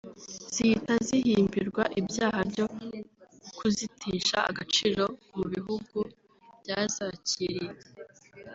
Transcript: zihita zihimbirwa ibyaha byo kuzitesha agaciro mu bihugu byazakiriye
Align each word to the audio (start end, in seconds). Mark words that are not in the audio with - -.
zihita 0.53 0.93
zihimbirwa 1.07 1.83
ibyaha 1.99 2.39
byo 2.51 2.65
kuzitesha 3.57 4.37
agaciro 4.49 5.03
mu 5.35 5.43
bihugu 5.53 5.97
byazakiriye 6.61 7.69